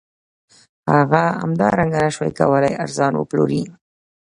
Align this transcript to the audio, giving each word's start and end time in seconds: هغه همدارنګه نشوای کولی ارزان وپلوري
هغه 0.93 1.23
همدارنګه 1.41 1.99
نشوای 2.05 2.31
کولی 2.39 2.71
ارزان 2.83 3.13
وپلوري 3.15 3.63